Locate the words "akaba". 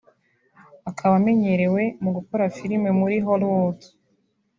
0.89-1.13